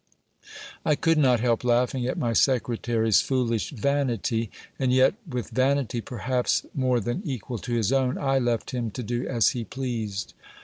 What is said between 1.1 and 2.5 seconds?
not help laughing at my